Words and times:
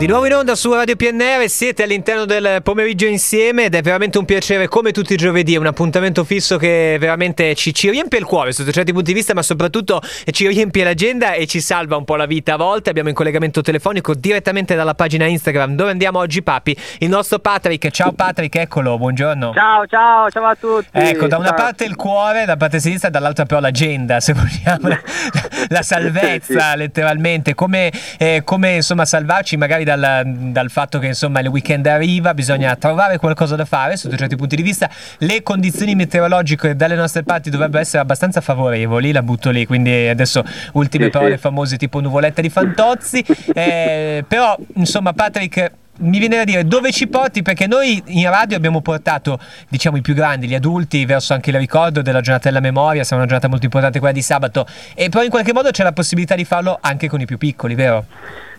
Di 0.00 0.06
nuovo 0.06 0.24
in 0.24 0.32
onda 0.32 0.54
su 0.54 0.72
Radio 0.72 0.96
PNR, 0.96 1.46
siete 1.46 1.82
all'interno 1.82 2.24
del 2.24 2.62
pomeriggio 2.62 3.04
insieme 3.04 3.64
ed 3.64 3.74
è 3.74 3.82
veramente 3.82 4.16
un 4.16 4.24
piacere 4.24 4.66
come 4.66 4.92
tutti 4.92 5.12
i 5.12 5.16
giovedì, 5.16 5.52
è 5.52 5.58
un 5.58 5.66
appuntamento 5.66 6.24
fisso 6.24 6.56
che 6.56 6.96
veramente 6.98 7.54
ci, 7.54 7.74
ci, 7.74 7.90
riempie 7.90 8.18
il 8.18 8.24
cuore 8.24 8.52
sotto 8.52 8.72
certi 8.72 8.92
punti 8.92 9.08
di 9.08 9.18
vista 9.18 9.34
ma 9.34 9.42
soprattutto 9.42 10.00
ci 10.30 10.48
riempie 10.48 10.84
l'agenda 10.84 11.34
e 11.34 11.46
ci 11.46 11.60
salva 11.60 11.98
un 11.98 12.06
po' 12.06 12.16
la 12.16 12.24
vita 12.24 12.54
a 12.54 12.56
volte. 12.56 12.88
Abbiamo 12.88 13.10
in 13.10 13.14
collegamento 13.14 13.60
telefonico 13.60 14.14
direttamente 14.14 14.74
dalla 14.74 14.94
pagina 14.94 15.26
Instagram 15.26 15.76
dove 15.76 15.90
andiamo 15.90 16.18
oggi 16.18 16.42
papi, 16.42 16.74
il 17.00 17.10
nostro 17.10 17.38
Patrick. 17.38 17.90
Ciao 17.90 18.12
Patrick, 18.12 18.56
eccolo, 18.56 18.96
buongiorno. 18.96 19.52
Ciao, 19.52 19.86
ciao, 19.86 20.30
ciao 20.30 20.46
a 20.46 20.54
tutti. 20.54 20.88
Ecco, 20.92 21.26
da 21.26 21.36
una 21.36 21.48
ciao. 21.48 21.56
parte 21.56 21.84
il 21.84 21.96
cuore, 21.96 22.46
da 22.46 22.56
parte 22.56 22.80
sinistra 22.80 23.08
e 23.08 23.10
dall'altra 23.10 23.44
però 23.44 23.60
l'agenda, 23.60 24.18
se 24.20 24.32
vogliamo, 24.32 24.88
la, 24.88 24.98
la 25.70 25.82
salvezza 25.82 26.72
sì. 26.72 26.76
letteralmente, 26.76 27.54
come, 27.54 27.92
eh, 28.18 28.42
come 28.44 28.76
insomma 28.76 29.04
salvarci 29.04 29.56
magari 29.56 29.84
dal, 29.84 30.22
dal, 30.26 30.70
fatto 30.70 30.98
che 30.98 31.06
insomma 31.06 31.40
il 31.40 31.48
weekend 31.48 31.86
arriva, 31.86 32.34
bisogna 32.34 32.74
trovare 32.76 33.18
qualcosa 33.18 33.56
da 33.56 33.64
fare 33.64 33.96
sotto 33.96 34.16
certi 34.16 34.36
punti 34.36 34.56
di 34.56 34.62
vista. 34.62 34.90
Le 35.18 35.42
condizioni 35.42 35.94
meteorologiche 35.94 36.76
dalle 36.76 36.94
nostre 36.94 37.22
parti 37.22 37.50
dovrebbero 37.50 37.82
essere 37.82 38.02
abbastanza 38.02 38.40
favorevoli, 38.40 39.12
la 39.12 39.22
butto 39.22 39.50
lì, 39.50 39.66
quindi 39.66 40.08
adesso 40.08 40.44
ultime 40.72 41.04
sì, 41.04 41.10
parole 41.10 41.34
sì. 41.34 41.40
famose 41.40 41.76
tipo 41.76 42.00
nuvoletta 42.00 42.40
di 42.40 42.50
Fantozzi. 42.50 43.24
Eh, 43.60 44.24
però 44.26 44.56
insomma 44.74 45.12
Patrick 45.12 45.72
mi 46.00 46.18
viene 46.18 46.36
da 46.36 46.44
dire 46.44 46.64
dove 46.64 46.92
ci 46.92 47.08
porti 47.08 47.42
perché 47.42 47.66
noi 47.66 48.02
in 48.06 48.28
radio 48.30 48.56
abbiamo 48.56 48.80
portato 48.80 49.38
diciamo 49.68 49.96
i 49.96 50.00
più 50.00 50.14
grandi, 50.14 50.46
gli 50.46 50.54
adulti 50.54 51.04
verso 51.04 51.32
anche 51.32 51.50
il 51.50 51.56
ricordo 51.56 52.02
della 52.02 52.20
giornata 52.20 52.48
della 52.48 52.60
memoria, 52.60 53.04
sarà 53.04 53.16
una 53.16 53.26
giornata 53.26 53.48
molto 53.48 53.64
importante 53.64 53.98
quella 53.98 54.14
di 54.14 54.22
sabato 54.22 54.66
e 54.94 55.08
però 55.08 55.22
in 55.22 55.30
qualche 55.30 55.52
modo 55.52 55.70
c'è 55.70 55.82
la 55.82 55.92
possibilità 55.92 56.34
di 56.34 56.44
farlo 56.44 56.78
anche 56.80 57.08
con 57.08 57.20
i 57.20 57.26
più 57.26 57.38
piccoli, 57.38 57.74
vero? 57.74 58.04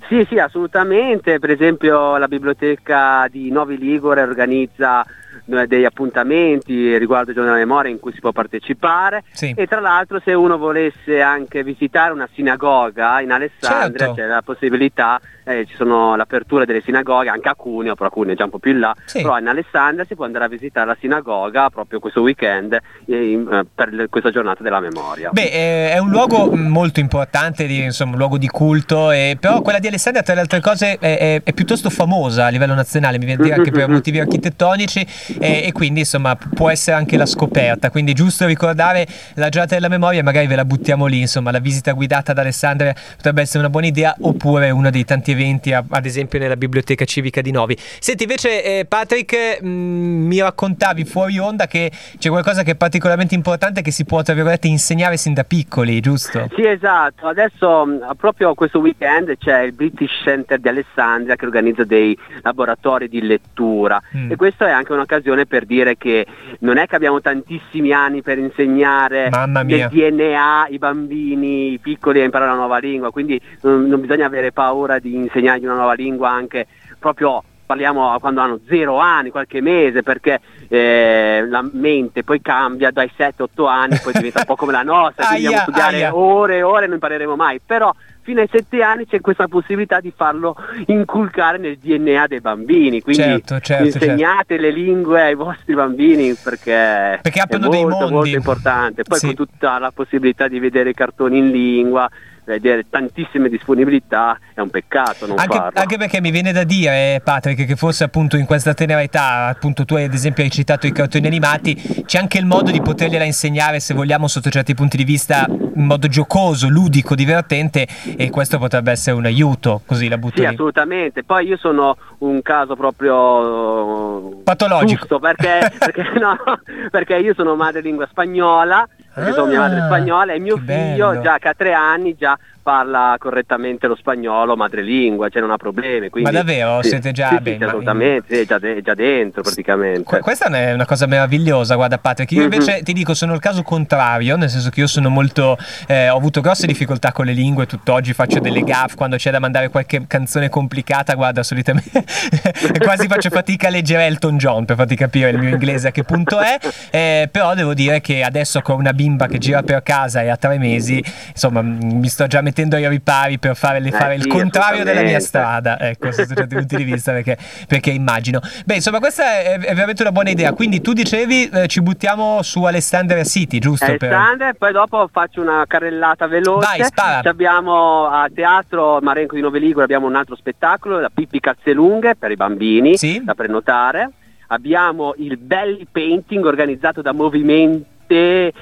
Sì, 0.07 0.25
sì, 0.27 0.37
assolutamente. 0.37 1.39
Per 1.39 1.49
esempio 1.49 2.17
la 2.17 2.27
biblioteca 2.27 3.27
di 3.31 3.49
Novi 3.49 3.77
Ligure 3.77 4.21
organizza 4.21 5.05
degli 5.46 5.85
appuntamenti 5.85 6.98
riguardo 6.98 7.29
il 7.32 7.35
giorno 7.35 7.51
della 7.51 7.63
memoria 7.65 7.91
in 7.91 7.99
cui 7.99 8.13
si 8.13 8.20
può 8.20 8.32
partecipare 8.32 9.24
Sì. 9.32 9.54
e 9.55 9.68
tra 9.68 9.79
l'altro 9.79 10.21
se 10.23 10.34
uno 10.34 10.57
volesse 10.57 11.21
anche 11.21 11.63
visitare 11.63 12.13
una 12.13 12.27
sinagoga 12.34 13.21
in 13.21 13.32
Alessandria 13.32 14.07
Certo. 14.07 14.13
c'è 14.15 14.26
la 14.27 14.41
possibilità, 14.43 15.20
eh, 15.43 15.65
ci 15.65 15.76
sono 15.76 16.15
l'apertura 16.15 16.65
delle 16.65 16.82
sinagoghe 16.82 17.29
anche 17.29 17.49
a 17.49 17.55
Cuneo, 17.55 17.96
però 17.96 18.10
Cuneo 18.10 18.34
è 18.34 18.38
già 18.38 18.43
un 18.46 18.49
po' 18.49 18.60
più 18.60 18.71
in 18.71 18.79
là, 18.79 18.93
Sì. 19.05 19.21
però 19.21 19.38
in 19.40 19.48
Alessandria 19.48 20.05
si 20.05 20.15
può 20.15 20.26
andare 20.26 20.46
a 20.46 20.48
visitare 20.48 20.85
la 20.88 20.98
sinagoga 20.99 21.70
proprio 21.70 21.99
questo 21.99 22.21
weekend 22.21 22.77
eh, 23.07 23.66
per 23.73 24.07
questa 24.10 24.29
giornata 24.32 24.63
della 24.63 24.79
memoria. 24.79 25.29
Beh, 25.32 25.41
eh, 25.51 25.91
è 25.91 25.98
un 25.98 26.10
luogo 26.10 26.55
molto 26.55 26.99
importante, 26.99 27.66
di- 27.66 27.84
insomma, 27.84 28.12
un 28.13 28.18
luogo 28.20 28.38
di 28.38 28.48
culto, 28.48 29.12
e- 29.12 29.38
però 29.40 29.62
quella 29.62 29.79
di 29.79 29.88
Alessandria, 29.88 30.23
tra 30.23 30.34
le 30.34 30.41
altre 30.41 30.60
cose, 30.62 30.98
è, 30.99 31.18
è- 31.18 31.41
è 31.43 31.54
piuttosto 31.54 31.90
famosa 31.90 32.45
a 32.45 32.49
livello 32.49 32.73
nazionale, 32.73 33.18
mi 33.18 33.26
viene 33.26 33.41
a 33.41 33.43
dire 33.43 33.55
anche 33.57 33.71
per 33.71 33.88
motivi 33.90 34.20
architettonici, 34.20 35.05
e, 35.39 35.63
e 35.65 35.71
quindi 35.71 36.01
insomma 36.01 36.35
può 36.35 36.69
essere 36.69 36.95
anche 36.97 37.17
la 37.17 37.25
scoperta. 37.25 37.89
Quindi 37.89 38.13
giusto 38.13 38.45
ricordare 38.45 39.05
la 39.35 39.49
giornata 39.49 39.75
della 39.75 39.87
memoria, 39.87 40.23
magari 40.23 40.47
ve 40.47 40.55
la 40.55 40.65
buttiamo 40.65 41.05
lì, 41.05 41.19
insomma, 41.21 41.51
la 41.51 41.59
visita 41.59 41.91
guidata 41.93 42.31
ad 42.31 42.37
Alessandria 42.39 42.93
potrebbe 43.15 43.41
essere 43.41 43.59
una 43.59 43.69
buona 43.69 43.87
idea, 43.87 44.15
oppure 44.21 44.69
uno 44.69 44.89
dei 44.89 45.05
tanti 45.05 45.31
eventi, 45.31 45.73
a- 45.73 45.83
ad 45.89 46.05
esempio 46.05 46.39
nella 46.39 46.55
biblioteca 46.55 47.05
civica 47.05 47.41
di 47.41 47.51
Novi. 47.51 47.75
Senti, 47.99 48.23
invece, 48.23 48.63
eh, 48.79 48.85
Patrick, 48.85 49.61
mh, 49.61 49.67
mi 49.67 50.39
raccontavi 50.41 51.05
fuori 51.05 51.37
onda 51.39 51.67
che 51.67 51.91
c'è 52.17 52.29
qualcosa 52.29 52.63
che 52.63 52.71
è 52.71 52.75
particolarmente 52.75 53.35
importante 53.35 53.81
che 53.81 53.91
si 53.91 54.05
può, 54.05 54.21
tra 54.21 54.33
virgolette, 54.33 54.67
insegnare 54.67 55.17
sin 55.17 55.33
da 55.33 55.43
piccoli, 55.43 55.99
giusto? 55.99 56.47
Sì, 56.55 56.65
esatto. 56.65 57.27
Adesso 57.27 57.85
mh, 57.85 58.15
proprio 58.17 58.53
questo 58.53 58.79
weekend 58.79 59.37
c'è 59.37 59.61
il 59.61 59.73
British 59.73 60.11
Center 60.23 60.59
di 60.59 60.67
Alessandria 60.67 61.35
che 61.35 61.45
organizza 61.45 61.83
dei 61.83 62.17
laboratori 62.41 63.07
di 63.09 63.21
lettura 63.21 64.01
Mm. 64.16 64.31
e 64.31 64.35
questa 64.35 64.67
è 64.67 64.72
anche 64.72 64.91
un'occasione 65.12 65.45
per 65.45 65.66
dire 65.66 65.97
che 65.97 66.25
non 66.59 66.78
è 66.78 66.88
che 66.88 66.95
abbiamo 66.95 67.19
tantissimi 67.19 67.91
anni 67.91 68.22
per 68.22 68.38
insegnare 68.38 69.29
mia. 69.63 69.89
DNA 69.89 70.67
i 70.69 70.77
bambini 70.77 71.73
i 71.73 71.79
piccoli 71.79 72.22
a 72.22 72.23
imparare 72.23 72.51
una 72.51 72.59
nuova 72.59 72.77
lingua, 72.77 73.11
quindi 73.11 73.39
non, 73.61 73.88
non 73.88 73.99
bisogna 73.99 74.25
avere 74.25 74.51
paura 74.51 74.99
di 74.99 75.16
insegnargli 75.16 75.66
una 75.66 75.75
nuova 75.75 75.94
lingua 75.94 76.29
anche 76.29 76.67
proprio 76.97 77.44
parliamo 77.72 78.17
quando 78.19 78.41
hanno 78.41 78.59
zero 78.67 78.97
anni, 78.97 79.29
qualche 79.29 79.61
mese, 79.61 80.03
perché 80.03 80.41
eh, 80.67 81.45
la 81.47 81.66
mente 81.72 82.22
poi 82.22 82.41
cambia 82.41 82.91
dai 82.91 83.09
7-8 83.17 83.66
anni, 83.66 83.97
poi 84.03 84.11
diventa 84.11 84.39
un 84.39 84.45
po' 84.45 84.57
come 84.57 84.73
la 84.73 84.83
nostra, 84.83 85.28
quindi 85.31 85.45
dobbiamo 85.45 85.63
studiare 85.63 85.95
aia. 85.95 86.16
ore 86.16 86.57
e 86.57 86.63
ore 86.63 86.83
e 86.83 86.88
non 86.88 86.95
impareremo 86.95 87.38
mai, 87.38 87.61
però 87.66 87.93
fino 88.21 88.41
ai 88.41 88.47
7 88.51 88.81
anni 88.81 89.05
c'è 89.05 89.19
questa 89.19 89.47
possibilità 89.47 89.99
di 89.99 90.13
farlo 90.15 90.55
inculcare 90.87 91.57
nel 91.57 91.77
DNA 91.77 92.27
dei 92.27 92.39
bambini, 92.39 93.01
quindi 93.01 93.21
Certo, 93.21 93.59
certo, 93.59 93.85
insegnate 93.85 94.57
le 94.57 94.71
lingue 94.71 95.21
ai 95.21 95.35
vostri 95.35 95.73
bambini 95.73 96.33
perché, 96.35 97.19
Perché 97.21 97.41
è 97.41 97.57
molto, 97.57 98.09
molto 98.09 98.35
importante, 98.35 99.03
poi 99.03 99.17
Sì. 99.17 99.25
con 99.27 99.35
tutta 99.35 99.79
la 99.79 99.91
possibilità 99.91 100.47
di 100.47 100.59
vedere 100.59 100.91
i 100.91 100.93
cartoni 100.93 101.37
in 101.39 101.51
lingua, 101.51 102.09
vedere 102.44 102.85
tantissime 102.90 103.50
disponibilità, 103.50 104.38
è 104.53 104.59
un 104.59 104.69
peccato 104.69 105.28
non 105.28 105.38
Anche, 105.40 105.56
farlo. 105.57 105.79
anche 105.79 105.97
perché 105.97 106.22
mi 106.22 106.31
viene 106.31 106.52
da 106.52 106.63
dire, 106.63 107.22
Patrick, 107.24 107.66
che 107.66 107.75
forse 107.75 108.03
appunto 108.03 108.35
in 108.38 108.46
questa 108.46 108.74
tenera 108.74 109.02
età, 109.02 109.46
appunto 109.47 109.85
tu 109.85 109.96
ad 109.96 110.13
esempio 110.13 110.44
hai 110.44 110.50
citato 110.50 110.88
i 110.88 110.91
cartoni 110.91 111.28
animati, 111.28 111.75
c'è 112.06 112.18
anche 112.19 112.38
il 112.38 112.46
modo 112.46 112.72
di 112.72 112.81
potergliela 112.81 113.24
insegnare, 113.24 113.79
se 113.79 113.94
vogliamo, 113.94 114.28
sotto 114.28 114.50
certi 114.50 114.74
punti 114.74 114.97
di 114.97 115.03
vista, 115.03 115.46
in 115.47 115.85
modo 115.85 116.07
giocoso, 116.07 116.68
ludico, 116.68 117.16
divertente, 117.16 117.88
e 118.18 118.29
questo 118.29 118.58
potrebbe 118.58 118.91
essere 118.91 119.16
un 119.16 119.25
aiuto, 119.25 119.81
così 119.85 120.08
la 120.08 120.18
butto 120.18 120.35
Sì, 120.35 120.41
lì. 120.41 120.47
assolutamente. 120.47 121.23
Poi 121.23 121.46
io 121.47 121.58
sono 121.58 121.96
un 122.19 122.41
caso 122.41 122.75
proprio 122.75 124.41
Patologico. 124.44 125.19
perché, 125.19 125.72
perché, 125.78 126.03
no, 126.19 126.35
perché 126.91 127.16
io 127.18 127.34
sono 127.34 127.56
madrelingua 127.56 128.08
spagnola, 128.09 128.88
perché 129.13 129.33
sono 129.33 129.47
mia 129.47 129.59
madre 129.59 129.79
Ah, 129.79 129.85
spagnola 129.85 130.33
e 130.33 130.39
mio 130.39 130.57
figlio 130.57 131.09
bello. 131.09 131.22
già 131.22 131.38
che 131.38 131.47
ha 131.49 131.53
tre 131.53 131.73
anni 131.73 132.16
già 132.16 132.38
parla 132.61 133.16
correttamente 133.17 133.88
lo 133.88 133.95
spagnolo 133.95 134.55
madrelingua, 134.55 135.29
cioè 135.29 135.41
non 135.41 135.51
ha 135.51 135.57
problemi. 135.57 136.09
Quindi, 136.09 136.31
Ma 136.31 136.38
davvero? 136.38 136.81
sì, 136.81 136.89
Siete 136.89 137.11
già- 137.11 137.29
sì, 137.29 137.39
beh, 137.39 137.57
sì, 137.57 137.63
assolutamente, 137.63 138.35
sì, 138.35 138.41
è 138.41 138.45
già, 138.45 138.59
de- 138.59 138.75
è 138.77 138.81
già 138.81 138.94
dentro 138.94 139.41
praticamente. 139.41 140.03
Que- 140.03 140.19
Questa 140.19 140.45
è 140.47 140.73
una 140.73 140.85
cosa 140.85 141.05
meravigliosa, 141.07 141.75
guarda 141.75 141.97
Patrick. 141.97 142.31
Io 142.33 142.45
Mhm. 142.45 142.51
invece 142.53 142.81
ti 142.83 142.94
dico, 142.94 143.13
sono 143.13 143.33
il 143.33 143.39
caso 143.39 143.63
contrario, 143.63 144.35
nel 144.35 144.49
senso 144.49 144.69
che 144.69 144.79
io 144.81 144.88
sono 144.88 145.09
molto. 145.09 145.57
eh, 145.88 146.09
ho 146.09 146.16
avuto 146.17 146.41
grosse 146.41 146.67
difficoltà 146.67 147.11
con 147.11 147.25
le 147.25 147.33
lingue, 147.33 147.66
tutt'oggi 147.66 148.13
faccio 148.13 148.39
delle 148.39 148.61
gaffe 148.61 148.95
quando 148.95 149.16
c'è 149.16 149.31
da 149.31 149.39
mandare 149.39 149.69
qualche 149.69 150.05
canzone 150.07 150.49
complicata. 150.49 151.13
Guarda, 151.16 151.41
solitamente 151.43 152.03
quasi 152.79 153.07
faccio 153.07 153.29
fatica 153.29 153.67
a 153.67 153.72
leggere 153.72 154.05
Elton 154.05 154.38
John 154.38 154.66
per 154.66 154.75
farti 154.75 154.95
capire 154.95 155.29
il 155.31 155.38
mio 155.39 155.49
inglese 155.49 155.88
a 155.88 155.91
che 155.91 156.03
punto 156.03 156.39
è. 156.39 156.57
Eh, 156.91 157.29
però 157.31 157.53
devo 157.55 157.73
dire 157.73 158.01
che 158.01 158.23
adesso 158.23 158.61
con 158.61 158.78
una 158.78 158.93
bimba 158.93 159.28
che 159.28 159.38
gira 159.38 159.63
per 159.63 159.81
casa 159.83 160.22
e 160.22 160.29
ha 160.29 160.38
tre 160.38 160.57
mesi, 160.57 161.03
insomma, 161.29 161.61
mi 161.61 162.07
sto 162.07 162.28
già 162.28 162.38
mettendo 162.38 162.49
ai 162.75 162.88
ripari 162.88 163.39
per 163.39 163.56
fare, 163.56 163.78
Eh 163.78 163.91
fare 163.91 164.16
il 164.16 164.23
sì, 164.23 164.29
contrario 164.29 164.84
della 164.84 165.01
mia 165.01 165.19
strada. 165.19 165.79
Ecco, 165.79 166.12
sotto 166.12 166.34
certi 166.34 166.56
punti 166.56 166.75
di 166.75 166.84
vista, 166.84 167.12
perché, 167.12 167.38
perché 167.67 167.91
immagino. 167.91 168.39
Beh, 168.66 168.75
insomma, 168.75 169.00
questa 169.00 169.39
è, 169.39 169.59
è 169.59 169.73
veramente 169.73 170.01
una 170.01 170.12
buona 170.12 170.29
idea. 170.29 170.53
Quindi 170.53 170.81
tu 170.81 170.94
dicevi 170.94 171.50
eh, 171.50 171.67
ci 171.67 171.81
buttiamo 171.81 172.41
su 172.41 172.63
Alessandria 172.63 173.23
City, 173.23 173.59
giusto? 173.59 173.85
Per... 173.97 174.11
Alessandria 174.11 174.50
e 174.50 174.53
poi 174.56 174.72
dopo 174.72 175.07
faccio 175.11 175.41
una 175.41 175.63
carrellata 175.67 176.28
veloce. 176.28 176.67
Vai, 176.67 176.84
spara. 176.84 177.22
Ci 177.22 177.28
Abbiamo 177.28 178.07
a 178.07 178.29
Teatro 178.34 179.00
Marenco 179.01 179.35
di 179.35 179.41
Nove 179.41 179.59
Ligure 179.59 179.84
abbiamo 179.84 180.07
un 180.07 180.16
altro 180.16 180.35
spettacolo, 180.35 181.00
la 181.00 181.09
Pippi 181.13 181.40
Cazzelunghe 181.40 182.16
per 182.16 182.31
i 182.31 182.35
bambini 182.35 182.97
Sì. 182.97 183.22
da 183.23 183.34
prenotare. 183.34 184.09
Abbiamo 184.47 185.13
il 185.17 185.38
Belly 185.38 185.88
Painting 185.90 186.45
organizzato 186.45 187.01
da 187.01 187.13
Movimenti 187.13 187.85
eh, 188.11 188.53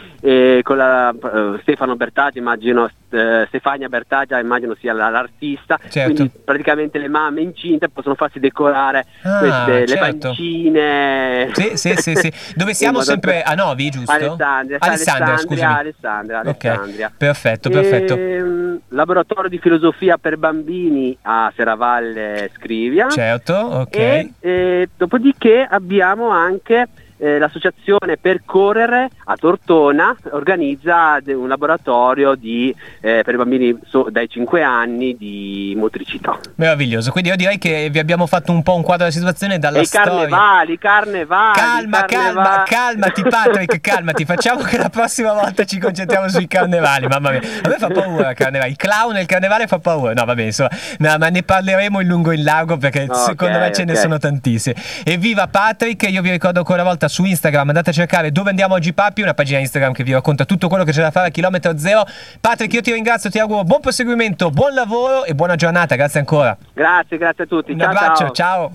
con 0.70 0.78
la, 0.78 1.10
eh, 1.12 1.58
Stefano 1.64 1.96
Bertaggia, 1.96 2.38
immagino 2.38 2.88
eh, 3.10 3.46
Stefania 3.48 3.90
Bertaggia, 3.90 4.38
immagino 4.40 4.76
sia 4.80 4.94
la- 4.94 5.10
l'artista. 5.10 5.80
Certo. 5.90 6.14
Quindi 6.14 6.32
praticamente 6.46 7.00
le 7.00 7.08
mamme 7.08 7.42
incinte 7.42 7.90
possono 7.90 8.14
farsi 8.14 8.40
decorare 8.40 9.04
Ah, 9.24 9.40
queste, 9.40 9.88
certo. 9.88 9.94
le 9.94 9.98
pancine. 9.98 11.50
Sì, 11.54 11.72
sì, 11.76 11.96
sì, 11.96 12.16
sì. 12.16 12.32
Dove 12.56 12.76
siamo 12.76 13.02
sempre 13.02 13.42
a 13.42 13.56
Novi, 13.56 13.90
giusto? 13.90 14.12
Alessandria, 14.12 14.78
Alessandria. 14.80 15.78
Alessandria, 15.78 16.40
Ok, 16.42 16.66
Alessandria. 16.66 17.12
perfetto, 17.18 17.70
perfetto. 17.72 18.14
Ehm, 18.14 18.80
laboratorio 18.90 19.50
di 19.50 19.58
filosofia 19.58 20.20
per 20.20 20.38
bambini 20.38 21.18
a 21.24 21.52
Serravalle 21.56 22.52
Scrivia. 22.56 23.10
Certo, 23.10 23.56
ok. 23.56 23.96
E 23.96 24.34
eh, 24.40 24.90
dopodiché 24.96 25.66
abbiamo 25.68 26.30
anche 26.30 26.88
eh, 27.20 27.38
l'associazione 27.38 28.18
Percorrere 28.18 29.10
a 29.26 29.36
Tortona 29.36 30.16
organizza 30.32 31.20
un 31.28 31.48
laboratorio 31.48 32.36
di, 32.36 32.74
eh, 33.02 33.22
per 33.24 33.34
i 33.34 33.38
bambini 33.38 33.78
so, 33.88 34.08
dai 34.10 34.28
5 34.30 34.64
anni 34.64 35.16
di 35.16 35.74
motricità. 35.78 36.38
Meraviglioso, 36.56 37.12
quindi 37.12 37.30
io 37.30 37.36
direi 37.36 37.58
che 37.58 37.90
vi 37.92 38.00
abbiamo 38.00 38.26
fatto 38.26 38.52
un 38.52 38.64
po' 38.64 38.76
un 38.76 38.82
quadro 38.82 39.06
della 39.06 39.16
situazione 39.18 39.60
dalla 39.60 39.80
e 39.80 39.82
i 39.82 39.86
storia. 39.86 40.10
carnevali, 40.12 40.78
carnevali. 40.78 41.60
Calma, 41.60 42.06
carnevali. 42.06 42.46
calma, 42.46 42.64
calmati 42.66 43.22
Patrick, 43.24 43.80
calmati, 43.82 44.26
facciamo 44.26 44.62
che 44.64 44.78
la 44.78 44.90
prossima 44.90 45.34
volta 45.34 45.66
ci 45.66 45.78
concentriamo 45.78 46.30
sui 46.30 46.48
carnevali, 46.48 47.08
mamma 47.08 47.32
mia. 47.32 47.42
A 47.64 47.68
me 47.68 47.76
fa 47.78 47.88
paura 47.88 48.30
il 48.30 48.36
carnevale, 48.36 48.70
il 48.72 48.78
clown 48.78 49.18
e 49.18 49.22
il 49.22 49.28
carnevale 49.28 49.68
fa 49.68 49.80
paura. 49.80 50.14
No, 50.14 50.26
vabbè, 50.26 50.42
insomma, 50.44 50.70
no, 51.00 51.16
ma 51.18 51.28
ne 51.30 51.44
parleremo 51.44 52.00
in 52.00 52.08
lungo 52.08 52.32
e 52.32 52.36
in 52.36 52.44
largo 52.44 52.78
perché 52.78 53.08
Ok, 53.10 53.16
secondo 53.16 53.60
me 53.60 53.72
ce 53.74 53.84
ne 53.84 53.92
ok. 53.94 53.98
sono 53.98 54.18
tantissime. 54.18 54.76
Evviva 55.04 55.48
Patrick, 55.48 56.10
io 56.10 56.22
vi 56.22 56.32
ricordo 56.32 56.60
ancora 56.60 56.82
una 56.82 56.90
volta 56.90 57.08
su 57.10 57.26
Instagram, 57.26 57.68
andate 57.68 57.90
a 57.90 57.94
cercare 57.94 58.32
dove 58.32 58.50
andiamo 58.50 58.76
oggi 58.76 58.94
Papi, 58.94 59.22
una 59.22 59.34
pagina 59.34 59.60
Instagram 59.60 59.92
che 59.92 60.04
vi 60.04 60.14
racconta 60.14 60.46
tutto 60.46 60.68
quello 60.70 60.84
che 60.84 60.92
c'è 60.92 61.02
da 61.02 61.12
fare 61.12 61.28
a 61.28 61.32
chilometro 61.32 61.78
zero. 61.78 62.06
Patrick, 62.40 62.74
io 62.74 62.82
ti 62.82 62.94
ringrazio, 62.94 63.30
ti 63.30 63.40
auguro 63.40 63.64
buon 63.64 63.82
proseguimento, 63.82 64.50
buon 64.50 64.74
lavoro 64.74 65.26
e 65.26 65.36
buona 65.36 65.56
giornata, 65.56 65.96
grazie 65.96 66.20
ancora. 66.20 66.56
Grazie, 66.74 67.18
grazie 67.18 67.44
a 67.44 67.48
tutti. 67.48 67.72
Un 67.72 67.80
ciao, 67.80 67.90
abbraccio, 67.90 68.24
ciao. 68.26 68.34
ciao. 68.34 68.72